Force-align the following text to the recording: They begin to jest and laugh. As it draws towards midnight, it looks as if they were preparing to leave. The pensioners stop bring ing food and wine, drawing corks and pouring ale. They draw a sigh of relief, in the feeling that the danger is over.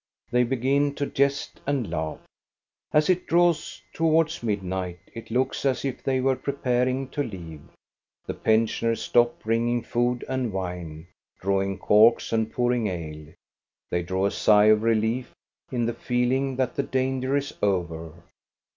They 0.31 0.43
begin 0.43 0.95
to 0.95 1.05
jest 1.05 1.61
and 1.67 1.87
laugh. 1.87 2.21
As 2.91 3.07
it 3.07 3.27
draws 3.27 3.83
towards 3.93 4.41
midnight, 4.41 4.97
it 5.13 5.29
looks 5.29 5.63
as 5.63 5.85
if 5.85 6.01
they 6.01 6.19
were 6.19 6.35
preparing 6.35 7.07
to 7.09 7.21
leave. 7.21 7.61
The 8.25 8.33
pensioners 8.33 8.99
stop 9.03 9.43
bring 9.43 9.69
ing 9.69 9.83
food 9.83 10.25
and 10.27 10.51
wine, 10.51 11.05
drawing 11.39 11.77
corks 11.77 12.33
and 12.33 12.51
pouring 12.51 12.87
ale. 12.87 13.27
They 13.91 14.01
draw 14.01 14.25
a 14.25 14.31
sigh 14.31 14.69
of 14.73 14.81
relief, 14.81 15.35
in 15.71 15.85
the 15.85 15.93
feeling 15.93 16.55
that 16.55 16.75
the 16.77 16.81
danger 16.81 17.37
is 17.37 17.53
over. 17.61 18.15